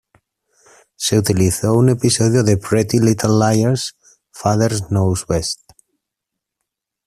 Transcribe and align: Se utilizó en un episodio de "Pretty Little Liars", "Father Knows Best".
Se 0.95 1.19
utilizó 1.19 1.73
en 1.73 1.77
un 1.77 1.89
episodio 1.89 2.41
de 2.43 2.57
"Pretty 2.57 2.97
Little 2.97 3.29
Liars", 3.39 3.95
"Father 4.31 4.71
Knows 4.87 5.27
Best". 5.27 5.59